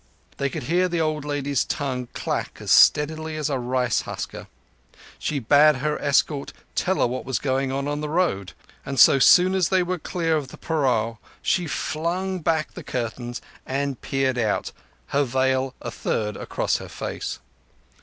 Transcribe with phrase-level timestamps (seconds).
[0.37, 4.47] They could hear the old lady's tongue clack as steadily as a rice husker.
[5.19, 8.53] She bade the escort tell her what was going on on the road;
[8.83, 13.41] and so soon as they were clear of the parao she flung back the curtains
[13.63, 14.71] and peered out,
[15.09, 17.37] her veil a third across her face.